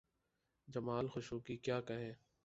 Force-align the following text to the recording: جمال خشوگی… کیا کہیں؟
جمال 0.67 1.07
خشوگی… 1.07 1.57
کیا 1.57 1.81
کہیں؟ 1.81 2.13